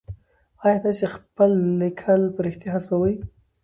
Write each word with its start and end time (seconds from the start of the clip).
آيا 0.65 0.77
تاسي 0.85 1.05
خپل 1.15 1.49
ليکل 1.79 2.21
په 2.33 2.39
رښتيا 2.45 2.69
حذفوئ؟ 2.75 3.13